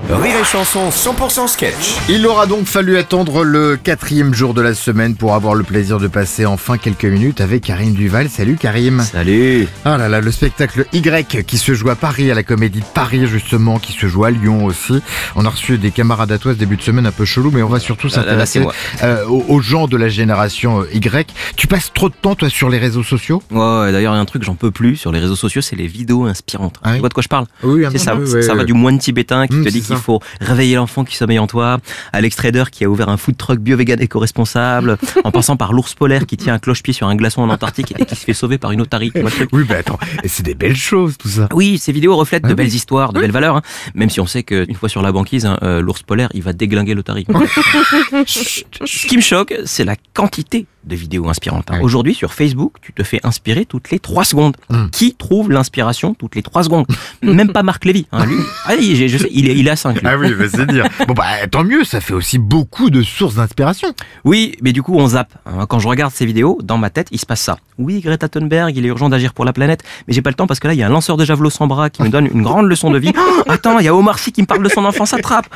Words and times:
Rire 0.00 0.36
et 0.40 0.44
Chanson 0.44 0.88
100% 0.88 1.48
sketch. 1.48 1.98
Il 2.08 2.26
aura 2.26 2.46
donc 2.46 2.64
fallu 2.64 2.96
attendre 2.96 3.44
le 3.44 3.76
quatrième 3.76 4.32
jour 4.32 4.54
de 4.54 4.62
la 4.62 4.74
semaine 4.74 5.16
pour 5.16 5.34
avoir 5.34 5.54
le 5.54 5.64
plaisir 5.64 5.98
de 5.98 6.06
passer 6.08 6.46
enfin 6.46 6.78
quelques 6.78 7.04
minutes 7.04 7.42
avec 7.42 7.64
Karim 7.64 7.92
Duval. 7.92 8.30
Salut 8.30 8.56
Karim. 8.56 9.02
Salut 9.02 9.68
Ah 9.84 9.98
là 9.98 10.08
là, 10.08 10.22
le 10.22 10.32
spectacle 10.32 10.86
Y 10.94 11.44
qui 11.44 11.58
se 11.58 11.74
joue 11.74 11.90
à 11.90 11.94
Paris, 11.94 12.30
à 12.30 12.34
la 12.34 12.42
Comédie 12.42 12.80
de 12.80 12.86
Paris 12.86 13.26
justement, 13.26 13.78
qui 13.78 13.92
se 13.92 14.06
joue 14.06 14.24
à 14.24 14.30
Lyon 14.30 14.64
aussi. 14.64 15.02
On 15.36 15.44
a 15.44 15.50
reçu 15.50 15.76
des 15.76 15.90
camarades 15.90 16.32
à 16.32 16.38
toi 16.38 16.54
ce 16.54 16.58
début 16.58 16.76
de 16.76 16.82
semaine 16.82 17.04
un 17.04 17.12
peu 17.12 17.26
chelou, 17.26 17.50
mais 17.52 17.62
on 17.62 17.68
va 17.68 17.78
surtout 17.78 18.08
c'est 18.08 18.16
s'intéresser 18.16 18.66
euh, 19.02 19.26
aux, 19.26 19.60
gens 19.60 19.88
de 19.88 19.98
la 19.98 20.08
génération 20.08 20.80
euh, 20.80 20.94
Y. 20.94 21.34
Tu 21.56 21.66
passes 21.66 21.92
trop 21.92 22.08
de 22.08 22.14
temps 22.14 22.34
toi 22.34 22.48
sur 22.48 22.70
les 22.70 22.78
réseaux 22.78 23.02
sociaux? 23.02 23.42
Ouais, 23.50 23.58
ouais, 23.58 23.92
d'ailleurs, 23.92 24.14
il 24.14 24.16
y 24.16 24.18
a 24.18 24.22
un 24.22 24.24
truc 24.24 24.40
que 24.40 24.46
j'en 24.46 24.54
peux 24.54 24.70
plus 24.70 24.96
sur 24.96 25.12
les 25.12 25.18
réseaux 25.18 25.36
sociaux, 25.36 25.60
c'est 25.60 25.76
les 25.76 25.86
vidéos 25.86 26.24
inspirantes. 26.24 26.76
Ah 26.82 26.88
oui 26.88 26.94
tu 26.94 27.00
vois 27.00 27.10
de 27.10 27.14
quoi 27.14 27.22
je 27.22 27.28
parle? 27.28 27.44
Oui, 27.62 27.84
un 27.84 27.90
ça, 27.98 28.16
peu, 28.16 28.24
ça 28.26 28.52
ouais, 28.52 28.58
va 28.58 28.64
du 28.64 28.72
moine 28.72 28.98
tibétain 28.98 29.46
qui 29.46 29.56
Mmh, 29.56 29.64
te 29.64 29.68
dit 29.68 29.81
ça. 29.82 29.96
faut 29.96 30.20
réveiller 30.40 30.76
l'enfant 30.76 31.04
qui 31.04 31.16
sommeille 31.16 31.38
en 31.38 31.46
toi, 31.46 31.78
à 32.12 32.20
l'extrader 32.20 32.52
qui 32.70 32.84
a 32.84 32.88
ouvert 32.88 33.08
un 33.08 33.16
food 33.16 33.36
truck 33.36 33.58
bio-vegan 33.58 34.00
éco-responsable, 34.00 34.98
en 35.24 35.30
passant 35.30 35.56
par 35.56 35.72
l'ours 35.72 35.94
polaire 35.94 36.26
qui 36.26 36.36
tient 36.36 36.54
un 36.54 36.58
cloche-pied 36.58 36.92
sur 36.92 37.06
un 37.08 37.14
glaçon 37.16 37.42
en 37.42 37.48
Antarctique 37.48 37.94
et 37.98 38.04
qui 38.04 38.14
se 38.14 38.24
fait 38.24 38.34
sauver 38.34 38.58
par 38.58 38.72
une 38.72 38.80
otarie. 38.80 39.12
Oui, 39.52 39.64
bah 39.64 39.76
attends, 39.78 39.98
et 40.22 40.28
c'est 40.28 40.42
des 40.42 40.54
belles 40.54 40.76
choses 40.76 41.16
tout 41.18 41.28
ça. 41.28 41.48
oui, 41.52 41.78
ces 41.78 41.92
vidéos 41.92 42.16
reflètent 42.16 42.42
Ah 42.44 42.48
de 42.48 42.52
oui. 42.52 42.56
belles 42.58 42.74
histoires, 42.74 43.12
de 43.12 43.20
belles 43.20 43.32
valeurs, 43.32 43.56
hein. 43.56 43.62
même 43.94 44.10
si 44.10 44.20
on 44.20 44.26
sait 44.26 44.42
qu'une 44.42 44.74
fois 44.74 44.88
sur 44.88 45.02
la 45.02 45.12
banquise, 45.12 45.46
hein, 45.46 45.58
euh, 45.62 45.80
l'ours 45.80 46.02
polaire, 46.02 46.28
il 46.34 46.42
va 46.42 46.52
déglinguer 46.52 46.94
l'otarie. 46.94 47.26
Ce 48.26 49.06
qui 49.06 49.16
me 49.16 49.22
choque, 49.22 49.54
c'est 49.64 49.84
la 49.84 49.96
quantité 50.14 50.66
de 50.84 50.96
vidéos 50.96 51.28
inspirantes. 51.28 51.66
hein. 51.70 51.74
Oui. 51.78 51.84
Aujourd'hui, 51.84 52.14
sur 52.14 52.32
Facebook, 52.34 52.74
tu 52.82 52.92
te 52.92 53.02
fais 53.02 53.20
inspirer 53.24 53.64
toutes 53.66 53.90
les 53.90 53.98
trois 53.98 54.24
secondes. 54.24 54.56
Mm. 54.70 54.86
Qui 54.90 55.14
trouve 55.14 55.50
l'inspiration 55.50 56.14
toutes 56.14 56.34
les 56.34 56.42
trois 56.42 56.64
secondes? 56.64 56.86
Même 57.22 57.52
pas 57.52 57.62
Marc 57.62 57.84
Lévy. 57.84 58.06
Hein, 58.12 58.26
lui, 58.26 58.36
ah, 58.66 58.74
il- 58.74 59.08
je 59.08 59.18
sais, 59.18 59.28
il 59.32 59.48
est, 59.48 59.56
il 59.56 59.66
est 59.68 59.70
à 59.70 59.76
5. 59.76 59.98
Ah 60.04 60.16
oui, 60.16 60.32
bah, 60.34 60.44
c'est 60.52 60.66
dire. 60.66 60.86
Bon 61.06 61.14
bah 61.14 61.24
tant 61.50 61.64
mieux, 61.64 61.84
ça 61.84 62.00
fait 62.00 62.14
aussi 62.14 62.38
beaucoup 62.38 62.90
de 62.90 63.02
sources 63.02 63.34
d'inspiration. 63.36 63.88
Oui, 64.24 64.56
mais 64.62 64.72
du 64.72 64.82
coup, 64.82 64.96
on 64.96 65.06
zappe. 65.08 65.32
hein. 65.46 65.66
Quand 65.68 65.78
je 65.78 65.88
regarde 65.88 66.12
ces 66.12 66.26
vidéos, 66.26 66.58
dans 66.62 66.78
ma 66.78 66.90
tête, 66.90 67.08
il 67.10 67.18
se 67.18 67.26
passe 67.26 67.40
ça. 67.40 67.58
Oui, 67.78 68.00
Greta 68.00 68.28
Thunberg, 68.28 68.76
il 68.76 68.84
est 68.84 68.88
urgent 68.88 69.08
d'agir 69.08 69.32
pour 69.34 69.44
la 69.44 69.52
planète, 69.52 69.82
mais 70.06 70.14
j'ai 70.14 70.22
pas 70.22 70.30
le 70.30 70.34
temps 70.36 70.46
parce 70.46 70.60
que 70.60 70.68
là, 70.68 70.74
il 70.74 70.78
y 70.78 70.82
a 70.82 70.86
un 70.86 70.90
lanceur 70.90 71.16
de 71.16 71.24
javelot 71.24 71.50
sans 71.50 71.66
bras 71.66 71.90
qui 71.90 72.02
me 72.02 72.08
donne 72.08 72.26
une 72.32 72.42
grande 72.42 72.66
leçon 72.66 72.90
de 72.90 72.98
vie. 72.98 73.12
Oh, 73.16 73.42
attends, 73.48 73.78
il 73.78 73.84
y 73.84 73.88
a 73.88 73.94
Omar 73.94 74.18
Sy 74.18 74.30
qui 74.32 74.42
me 74.42 74.46
parle 74.46 74.62
de 74.62 74.68
son 74.68 74.84
enfance 74.84 75.12
attrape. 75.14 75.46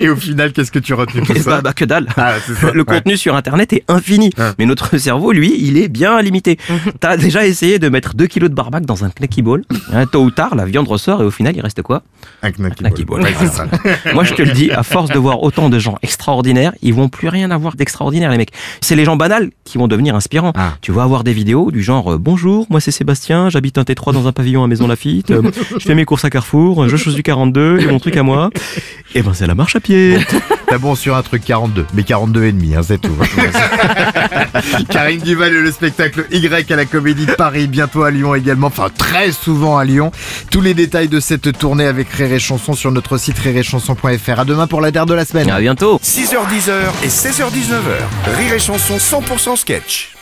Et 0.00 0.08
au 0.08 0.16
final, 0.16 0.52
qu'est-ce 0.52 0.70
que 0.72 0.78
tu 0.78 0.92
retiens 0.94 1.22
de 1.22 1.26
tout 1.26 1.32
Eh 1.36 1.40
ça? 1.40 1.50
bah, 1.50 1.60
bah, 1.62 1.72
que 1.72 1.84
dalle. 1.84 2.06
Ah, 2.16 2.34
ça. 2.40 2.70
Le 2.72 2.80
Ouais. 2.80 2.84
contenu 2.96 3.16
sur 3.16 3.34
Internet 3.36 3.72
est 3.72 3.84
infini, 3.88 4.30
Ouais. 4.38 4.45
Mais 4.58 4.66
notre 4.66 4.96
cerveau, 4.98 5.32
lui, 5.32 5.54
il 5.58 5.78
est 5.78 5.88
bien 5.88 6.20
limité. 6.22 6.58
T'as 7.00 7.16
déjà 7.16 7.46
essayé 7.46 7.78
de 7.78 7.88
mettre 7.88 8.14
2 8.14 8.26
kilos 8.26 8.50
de 8.50 8.54
barbac 8.54 8.84
dans 8.84 9.04
un 9.04 9.10
knacky 9.10 9.42
ball 9.42 9.62
Hein, 9.92 10.06
Tôt 10.06 10.22
ou 10.22 10.30
tard, 10.30 10.54
la 10.54 10.64
viande 10.64 10.88
ressort 10.88 11.22
et 11.22 11.24
au 11.24 11.30
final, 11.30 11.54
il 11.56 11.60
reste 11.60 11.82
quoi? 11.82 12.02
Un 12.42 12.50
knacky 12.50 12.82
knacky 12.82 13.04
ball. 13.04 13.22
Moi, 14.14 14.24
je 14.24 14.34
te 14.34 14.42
le 14.42 14.52
dis, 14.52 14.70
à 14.70 14.82
force 14.82 15.10
de 15.10 15.18
voir 15.18 15.42
autant 15.42 15.68
de 15.68 15.78
gens 15.78 15.96
extraordinaires, 16.02 16.72
ils 16.82 16.94
vont 16.94 17.08
plus 17.08 17.28
rien 17.28 17.50
avoir 17.50 17.76
d'extraordinaire, 17.76 18.30
les 18.30 18.38
mecs. 18.38 18.52
C'est 18.80 18.96
les 18.96 19.04
gens 19.04 19.16
banals 19.16 19.50
qui 19.64 19.78
vont 19.78 19.88
devenir 19.88 20.14
inspirants. 20.14 20.52
Ah. 20.56 20.74
Tu 20.80 20.92
vas 20.92 21.02
avoir 21.02 21.24
des 21.24 21.32
vidéos 21.32 21.70
du 21.70 21.82
genre 21.82 22.12
euh, 22.12 22.18
Bonjour, 22.18 22.66
moi 22.70 22.80
c'est 22.80 22.90
Sébastien, 22.90 23.50
j'habite 23.50 23.78
un 23.78 23.82
T3 23.82 24.12
dans 24.12 24.26
un 24.26 24.32
pavillon 24.32 24.64
à 24.64 24.66
Maison 24.66 24.86
Lafitte, 24.86 25.30
euh, 25.30 25.42
je 25.78 25.84
fais 25.84 25.94
mes 25.94 26.04
courses 26.04 26.24
à 26.24 26.30
Carrefour, 26.30 26.88
je 26.88 26.96
chose 26.96 27.14
du 27.14 27.22
42 27.22 27.80
et 27.80 27.86
mon 27.86 27.98
truc 27.98 28.16
à 28.16 28.22
moi. 28.22 28.50
Et 29.14 29.22
ben 29.22 29.32
c'est 29.34 29.46
la 29.46 29.54
marche 29.54 29.76
à 29.76 29.80
pied. 29.80 30.18
T'as 30.66 30.78
bon 30.78 30.94
sur 30.94 31.16
un 31.16 31.22
truc 31.22 31.44
42, 31.44 31.86
mais 31.94 32.02
42 32.02 32.44
et 32.44 32.52
demi, 32.52 32.74
hein, 32.74 32.82
c'est 32.82 33.00
tout. 33.00 33.12
Karine 34.90 35.20
Duval 35.20 35.54
et 35.54 35.60
le 35.60 35.72
spectacle 35.72 36.26
Y 36.30 36.70
à 36.70 36.76
la 36.76 36.84
Comédie 36.84 37.26
de 37.26 37.32
Paris, 37.32 37.66
bientôt 37.66 38.02
à 38.04 38.10
Lyon 38.10 38.34
également, 38.34 38.68
enfin 38.68 38.88
très 38.96 39.32
souvent 39.32 39.78
à 39.78 39.84
Lyon. 39.84 40.10
Tous 40.50 40.60
les 40.60 40.74
détails 40.74 41.08
de 41.08 41.20
cette 41.20 41.56
tournée 41.58 41.86
avec 41.86 42.08
Rire 42.10 42.32
et 42.32 42.38
Chanson 42.38 42.74
sur 42.74 42.92
notre 42.92 43.18
site 43.18 43.38
rireetchanson.fr. 43.38 44.40
À 44.40 44.44
demain 44.44 44.66
pour 44.66 44.80
la 44.80 44.90
dernière 44.90 45.06
de 45.06 45.14
la 45.14 45.24
semaine. 45.24 45.50
À 45.50 45.60
bientôt. 45.60 46.00
6h10 46.02 46.70
et 47.04 47.08
16h19h. 47.08 48.36
Rire 48.36 48.52
et 48.54 48.58
Chanson 48.58 48.96
100% 48.96 49.56
sketch. 49.56 50.15